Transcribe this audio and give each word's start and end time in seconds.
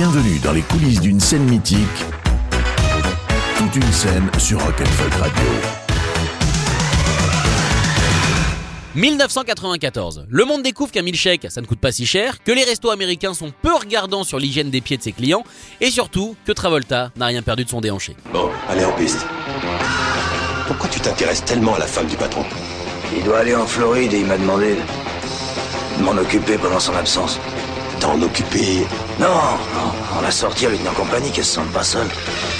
Bienvenue 0.00 0.38
dans 0.38 0.52
les 0.52 0.62
coulisses 0.62 1.00
d'une 1.00 1.18
scène 1.18 1.42
mythique. 1.42 1.80
Toute 3.56 3.74
une 3.74 3.92
scène 3.92 4.30
sur 4.38 4.64
Rock'n'Folk 4.64 5.12
Radio. 5.14 5.44
1994. 8.94 10.26
Le 10.28 10.44
monde 10.44 10.62
découvre 10.62 10.92
qu'un 10.92 11.02
milkshake, 11.02 11.48
ça 11.50 11.60
ne 11.60 11.66
coûte 11.66 11.80
pas 11.80 11.90
si 11.90 12.06
cher, 12.06 12.44
que 12.44 12.52
les 12.52 12.62
restos 12.62 12.90
américains 12.90 13.34
sont 13.34 13.52
peu 13.60 13.74
regardants 13.74 14.22
sur 14.22 14.38
l'hygiène 14.38 14.70
des 14.70 14.80
pieds 14.80 14.98
de 14.98 15.02
ses 15.02 15.10
clients, 15.10 15.42
et 15.80 15.90
surtout 15.90 16.36
que 16.46 16.52
Travolta 16.52 17.10
n'a 17.16 17.26
rien 17.26 17.42
perdu 17.42 17.64
de 17.64 17.68
son 17.68 17.80
déhanché. 17.80 18.14
Bon, 18.32 18.50
allez 18.68 18.84
en 18.84 18.92
piste. 18.92 19.26
Pourquoi 20.68 20.88
tu 20.90 21.00
t'intéresses 21.00 21.44
tellement 21.44 21.74
à 21.74 21.80
la 21.80 21.88
femme 21.88 22.06
du 22.06 22.14
patron? 22.14 22.44
Il 23.16 23.24
doit 23.24 23.38
aller 23.38 23.56
en 23.56 23.66
Floride 23.66 24.14
et 24.14 24.20
il 24.20 24.26
m'a 24.26 24.38
demandé 24.38 24.76
de 25.98 26.04
m'en 26.04 26.12
occuper 26.12 26.56
pendant 26.56 26.78
son 26.78 26.94
absence. 26.94 27.40
T'en 28.00 28.20
occuper 28.22 28.86
Non, 29.18 29.26
non, 29.26 29.92
on 30.20 30.24
a 30.24 30.30
sorti 30.30 30.66
avec 30.66 30.82
nos 30.84 30.92
compagnies 30.92 31.30
qu'elle 31.32 31.44
se 31.44 31.54
sente 31.54 31.72
pas 31.72 31.82
seule. 31.82 32.06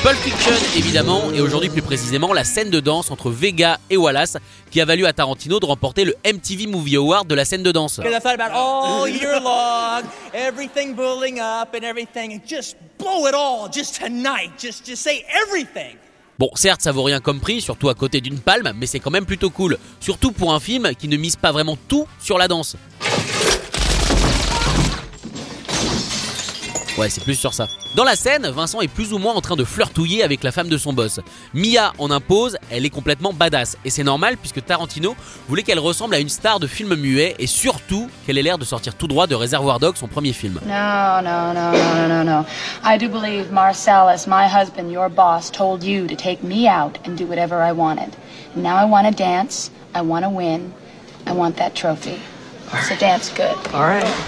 Pulp 0.03 0.17
Fiction, 0.17 0.53
évidemment, 0.77 1.31
et 1.33 1.41
aujourd'hui 1.41 1.69
plus 1.69 1.83
précisément 1.83 2.33
la 2.33 2.43
scène 2.43 2.71
de 2.71 2.81
danse 2.81 3.11
entre 3.11 3.31
Vega 3.31 3.79
et 3.89 3.97
Wallace, 3.97 4.37
qui 4.71 4.81
a 4.81 4.85
valu 4.85 5.07
à 5.07 5.13
Tarantino 5.13 5.61
de 5.61 5.67
remporter 5.67 6.05
le 6.05 6.17
MTV 6.27 6.67
Movie 6.67 6.97
Award 6.97 7.29
de 7.29 7.35
la 7.37 7.45
scène 7.45 7.63
de 7.63 7.71
danse. 7.71 8.01
I 8.05 8.19
thought 8.21 8.41
about 8.41 8.53
all 8.53 9.09
year 9.09 9.41
long, 9.41 10.03
everything 10.35 10.95
building 10.95 11.39
up 11.39 11.75
and 11.75 11.85
everything, 11.85 12.33
and 12.33 12.41
just 12.45 12.77
blow 12.99 13.29
it 13.29 13.35
all, 13.35 13.69
just 13.73 14.01
tonight, 14.01 14.51
just 14.59 14.85
just 14.87 15.03
say 15.03 15.25
everything. 15.47 15.97
Bon, 16.39 16.51
certes, 16.55 16.83
ça 16.83 16.93
vaut 16.93 17.03
rien 17.03 17.19
comme 17.19 17.41
prix, 17.41 17.61
surtout 17.61 17.89
à 17.89 17.95
côté 17.95 18.21
d'une 18.21 18.39
palme, 18.39 18.73
mais 18.77 18.87
c'est 18.87 19.01
quand 19.01 19.11
même 19.11 19.27
plutôt 19.27 19.51
cool. 19.51 19.77
Surtout 19.99 20.31
pour 20.31 20.55
un 20.55 20.61
film 20.61 20.95
qui 20.97 21.09
ne 21.09 21.17
mise 21.17 21.35
pas 21.35 21.51
vraiment 21.51 21.77
tout 21.89 22.07
sur 22.21 22.39
la 22.39 22.47
danse. 22.47 22.77
Ouais, 26.99 27.09
c'est 27.09 27.23
plus 27.23 27.37
sur 27.37 27.55
ça. 27.55 27.69
Dans 27.95 28.03
la 28.03 28.17
scène, 28.17 28.49
Vincent 28.49 28.81
est 28.81 28.89
plus 28.89 29.13
ou 29.13 29.19
moins 29.19 29.33
en 29.35 29.41
train 29.41 29.55
de 29.55 29.63
flirtouiller 29.63 30.25
avec 30.25 30.43
la 30.43 30.51
femme 30.51 30.69
de 30.69 30.77
son 30.77 30.93
boss. 30.93 31.21
Mia 31.55 31.93
en 31.99 32.11
impose, 32.11 32.57
elle 32.73 32.85
est 32.85 32.91
complètement 32.91 33.33
badass. 33.33 33.77
Et 33.85 33.91
c'est 33.91 34.03
normal 34.03 34.37
puisque 34.37 34.65
Tarantino 34.65 35.15
voulait 35.49 35.63
qu'elle 35.63 35.79
ressemble 35.79 36.17
à 36.17 36.19
une 36.19 36.29
star 36.29 36.59
de 36.59 36.67
film 36.67 36.97
muet 36.97 37.37
et 37.39 37.47
surtout 37.47 38.11
qu'elle 38.27 38.37
ait 38.37 38.43
l'air 38.43 38.59
de 38.59 38.65
sortir 38.65 38.97
tout 38.97 39.07
droit 39.07 39.29
de 39.29 39.37
Reservoir 39.37 39.79
Dogs, 39.79 39.95
son 39.97 40.09
premier 40.09 40.33
film. 40.33 40.59
No, 40.67 41.23
no, 41.23 41.55
no, 41.55 41.71
no, 41.71 41.95
no, 41.95 42.09
no, 42.09 42.25
no. 42.25 42.47
I 42.85 42.99
do 42.99 43.09
believe 43.09 43.53
Marcellus, 43.53 44.27
my 44.27 44.49
husband, 44.49 44.91
your 44.91 45.09
boss, 45.09 45.53
told 45.53 45.85
you 45.85 46.09
to 46.09 46.17
take 46.17 46.43
me 46.43 46.67
out 46.67 46.99
and 47.07 47.15
do 47.17 47.27
whatever 47.27 47.63
I 47.63 47.71
wanted. 47.71 48.11
And 48.57 48.65
now 48.65 48.75
I 48.75 48.85
want 48.85 49.07
to 49.07 49.15
dance, 49.15 49.71
I 49.95 50.01
want 50.01 50.25
to 50.25 50.31
win, 50.31 50.73
I 51.29 51.33
want 51.33 51.59
that 51.59 51.77
trophy. 51.77 52.19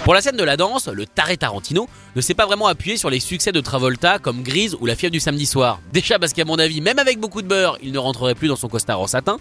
Pour 0.03 0.13
la 0.13 0.21
scène 0.21 0.37
de 0.37 0.43
la 0.43 0.57
danse, 0.57 0.87
le 0.87 1.05
taré 1.05 1.37
Tarantino 1.37 1.87
ne 2.15 2.21
s'est 2.21 2.33
pas 2.33 2.45
vraiment 2.45 2.67
appuyé 2.67 2.97
sur 2.97 3.09
les 3.09 3.19
succès 3.19 3.51
de 3.51 3.59
Travolta 3.61 4.19
comme 4.19 4.43
Grise 4.43 4.75
ou 4.79 4.85
La 4.85 4.95
fièvre 4.95 5.11
du 5.11 5.19
samedi 5.19 5.45
soir. 5.45 5.79
Déjà 5.93 6.19
parce 6.19 6.33
qu'à 6.33 6.45
mon 6.45 6.57
avis, 6.57 6.81
même 6.81 6.99
avec 6.99 7.19
beaucoup 7.19 7.41
de 7.41 7.47
beurre, 7.47 7.77
il 7.81 7.91
ne 7.91 7.99
rentrerait 7.99 8.35
plus 8.35 8.47
dans 8.47 8.55
son 8.55 8.67
costard 8.67 8.99
en 8.99 9.07
satin. 9.07 9.37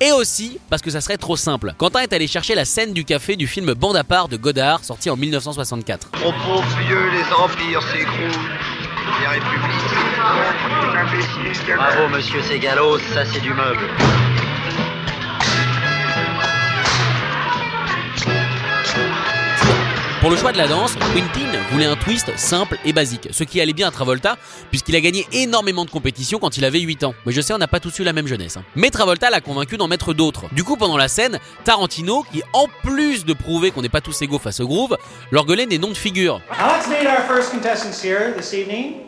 Et 0.00 0.12
aussi 0.12 0.58
parce 0.70 0.82
que 0.82 0.90
ça 0.90 1.00
serait 1.00 1.18
trop 1.18 1.36
simple. 1.36 1.74
Quentin 1.78 2.00
est 2.00 2.12
allé 2.12 2.26
chercher 2.26 2.54
la 2.54 2.64
scène 2.64 2.92
du 2.92 3.04
café 3.04 3.36
du 3.36 3.46
film 3.46 3.72
Bande 3.74 3.96
à 3.96 4.04
part 4.04 4.28
de 4.28 4.36
Godard, 4.36 4.84
sorti 4.84 5.10
en 5.10 5.16
1964. 5.16 6.10
Trop 6.10 6.32
vieux, 6.86 7.10
les 7.10 7.34
empires 7.34 7.82
s'écroulent. 7.82 8.50
Les 9.20 9.26
républiques. 9.26 9.82
Bravo, 11.76 12.08
monsieur 12.08 12.42
Segalos, 12.42 12.98
ça 13.14 13.24
c'est 13.24 13.40
du 13.40 13.52
meuble. 13.52 13.88
Pour 20.22 20.30
le 20.30 20.36
choix 20.36 20.52
de 20.52 20.56
la 20.58 20.68
danse, 20.68 20.94
Quentin 20.94 21.58
voulait 21.72 21.86
un 21.86 21.96
twist 21.96 22.30
simple 22.38 22.78
et 22.84 22.92
basique, 22.92 23.28
ce 23.32 23.42
qui 23.42 23.60
allait 23.60 23.72
bien 23.72 23.88
à 23.88 23.90
Travolta, 23.90 24.36
puisqu'il 24.70 24.94
a 24.94 25.00
gagné 25.00 25.26
énormément 25.32 25.84
de 25.84 25.90
compétitions 25.90 26.38
quand 26.38 26.56
il 26.56 26.64
avait 26.64 26.78
8 26.78 27.02
ans. 27.02 27.14
Mais 27.26 27.32
je 27.32 27.40
sais, 27.40 27.52
on 27.52 27.58
n'a 27.58 27.66
pas 27.66 27.80
tous 27.80 27.98
eu 27.98 28.04
la 28.04 28.12
même 28.12 28.28
jeunesse. 28.28 28.56
hein. 28.56 28.62
Mais 28.76 28.90
Travolta 28.90 29.30
l'a 29.30 29.40
convaincu 29.40 29.76
d'en 29.78 29.88
mettre 29.88 30.14
d'autres. 30.14 30.44
Du 30.54 30.62
coup, 30.62 30.76
pendant 30.76 30.96
la 30.96 31.08
scène, 31.08 31.40
Tarantino, 31.64 32.24
qui 32.32 32.40
en 32.52 32.68
plus 32.84 33.24
de 33.24 33.32
prouver 33.32 33.72
qu'on 33.72 33.82
n'est 33.82 33.88
pas 33.88 34.00
tous 34.00 34.22
égaux 34.22 34.38
face 34.38 34.60
au 34.60 34.68
groove, 34.68 34.96
leur 35.32 35.44
gueulait 35.44 35.66
des 35.66 35.78
noms 35.78 35.88
de 35.88 35.94
figures. 35.96 36.40
Now 36.56 36.68
let's 36.76 36.86
meet 36.88 37.04
our 37.04 37.26
first 37.26 37.50
contestants 37.50 38.00
here 38.00 38.32
this 38.36 38.54
evening. 38.54 39.00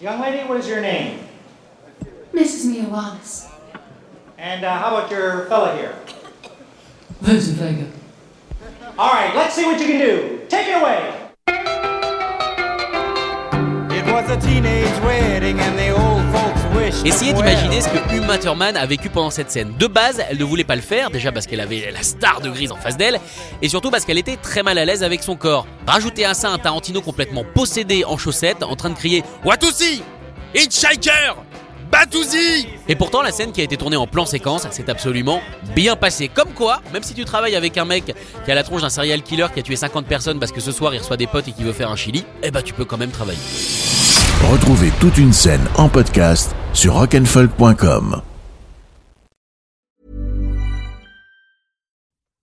Young 0.00 0.18
lady, 0.22 0.48
what 0.48 0.58
is 0.58 0.66
your 0.66 0.80
name? 0.80 1.18
Mrs. 2.34 2.64
Mia 2.70 2.84
Wallace. 2.90 3.48
And 4.38 4.64
uh, 4.64 4.78
how 4.78 4.96
about 4.96 5.10
your 5.10 5.44
fella 5.50 5.76
here? 5.76 5.92
Vincent 7.20 7.58
Vega. 7.58 7.84
All 8.98 9.12
right, 9.12 9.34
let's 9.36 9.54
see 9.54 9.66
what 9.66 9.78
you 9.78 9.86
can 9.86 9.98
do. 9.98 10.33
Take 10.48 10.68
it 10.68 10.76
away. 10.76 10.98
It 13.90 14.04
was 14.12 14.30
a 14.30 14.36
teenage 14.36 15.00
wedding 15.04 15.58
and 15.58 15.76
the 15.76 15.90
old 15.92 16.22
folks 16.32 16.62
wished. 16.76 17.06
Essayez 17.06 17.32
d'imaginer 17.32 17.80
ce 17.80 17.88
que 17.88 18.16
Uma 18.16 18.38
Thurman 18.38 18.76
a 18.76 18.86
vécu 18.86 19.08
pendant 19.08 19.30
cette 19.30 19.50
scène. 19.50 19.74
De 19.78 19.86
base, 19.86 20.22
elle 20.28 20.38
ne 20.38 20.44
voulait 20.44 20.64
pas 20.64 20.76
le 20.76 20.82
faire, 20.82 21.10
déjà 21.10 21.32
parce 21.32 21.46
qu'elle 21.46 21.60
avait 21.60 21.90
la 21.90 22.02
star 22.02 22.40
de 22.40 22.50
Grise 22.50 22.72
en 22.72 22.76
face 22.76 22.96
d'elle, 22.96 23.20
et 23.62 23.68
surtout 23.68 23.90
parce 23.90 24.04
qu'elle 24.04 24.18
était 24.18 24.36
très 24.36 24.62
mal 24.62 24.78
à 24.78 24.84
l'aise 24.84 25.02
avec 25.02 25.22
son 25.22 25.36
corps. 25.36 25.66
Rajoutez 25.86 26.24
à 26.24 26.34
ça 26.34 26.50
un 26.50 26.58
Tarantino 26.58 27.00
complètement 27.00 27.44
possédé 27.54 28.04
en 28.04 28.18
chaussettes, 28.18 28.62
en 28.62 28.76
train 28.76 28.90
de 28.90 28.96
crier 28.96 29.24
Watusi 29.44 30.02
Hitchhiker 30.54 31.36
Batouzi 31.94 32.66
Et 32.88 32.96
pourtant, 32.96 33.22
la 33.22 33.30
scène 33.30 33.52
qui 33.52 33.60
a 33.60 33.64
été 33.64 33.76
tournée 33.76 33.96
en 33.96 34.08
plan 34.08 34.26
séquence 34.26 34.68
s'est 34.72 34.90
absolument 34.90 35.40
bien 35.76 35.94
passée. 35.94 36.26
Comme 36.26 36.52
quoi, 36.52 36.82
même 36.92 37.04
si 37.04 37.14
tu 37.14 37.24
travailles 37.24 37.54
avec 37.54 37.78
un 37.78 37.84
mec 37.84 38.12
qui 38.44 38.50
a 38.50 38.54
la 38.56 38.64
tronche 38.64 38.82
d'un 38.82 38.90
serial 38.90 39.22
killer 39.22 39.46
qui 39.54 39.60
a 39.60 39.62
tué 39.62 39.76
50 39.76 40.04
personnes 40.04 40.40
parce 40.40 40.50
que 40.50 40.60
ce 40.60 40.72
soir 40.72 40.92
il 40.92 40.98
reçoit 40.98 41.16
des 41.16 41.28
potes 41.28 41.46
et 41.46 41.52
qu'il 41.52 41.64
veut 41.64 41.72
faire 41.72 41.90
un 41.90 41.96
chili, 41.96 42.24
eh 42.42 42.50
ben 42.50 42.62
tu 42.62 42.74
peux 42.74 42.84
quand 42.84 42.96
même 42.96 43.12
travailler. 43.12 43.38
Retrouvez 44.50 44.90
toute 44.98 45.18
une 45.18 45.32
scène 45.32 45.64
en 45.76 45.88
podcast 45.88 46.50
sur 46.72 46.94
rock'n'folk.com. 46.94 48.22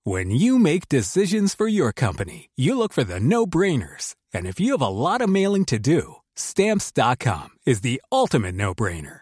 When 0.05 0.31
you 0.31 0.59
make 0.59 0.87
decisions 0.87 1.53
for 1.53 1.67
your 1.67 1.91
company, 1.93 2.49
you 2.55 2.73
look 2.77 2.93
for 2.93 3.03
the 3.03 3.19
no 3.19 3.45
brainers. 3.45 4.15
And 4.33 4.45
if 4.45 4.61
you 4.61 4.71
have 4.71 4.81
a 4.81 4.87
lot 4.87 5.19
of 5.19 5.27
mailing 5.27 5.65
to 5.65 5.77
do, 5.77 6.15
stamps.com 6.35 7.49
is 7.65 7.81
the 7.81 8.01
ultimate 8.13 8.55
no 8.55 8.73
brainer. 8.73 9.21